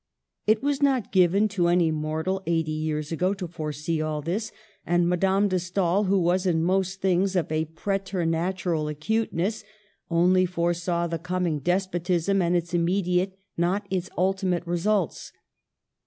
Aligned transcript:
It 0.47 0.63
was 0.63 0.81
not 0.81 1.11
given 1.11 1.47
to 1.49 1.67
any 1.67 1.91
mortal, 1.91 2.41
eighty 2.47 2.71
years 2.71 3.11
ago, 3.11 3.35
to 3.35 3.47
foresee 3.47 4.01
all 4.01 4.23
this; 4.23 4.51
and 4.83 5.07
Madame 5.07 5.47
de 5.47 5.59
Stael, 5.59 6.05
who 6.05 6.17
was 6.19 6.47
in 6.47 6.63
most 6.63 7.01
things 7.01 7.35
of 7.35 7.51
a 7.51 7.65
preternatural 7.65 8.87
acuteness, 8.87 9.63
only 10.09 10.47
foresaw 10.47 11.05
the 11.05 11.19
coming 11.19 11.59
despotism 11.59 12.41
and 12.41 12.55
its 12.55 12.73
immediate, 12.73 13.37
not 13.57 13.85
its 13.91 14.09
ultimate, 14.17 14.65
results. 14.65 15.33